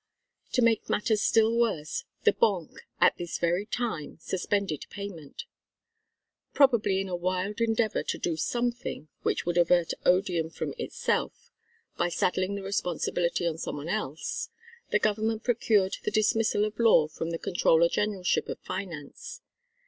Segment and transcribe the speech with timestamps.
[0.53, 5.43] To make matters still worse the Banque at this very time suspended payment.
[6.55, 11.51] Probably in a wild endeavour to do something which would avert odium from itself
[11.97, 14.49] by saddling the responsibility on someone else,
[14.89, 19.41] the Government procured the dismissal of Law from the Controller Generalship of Finance.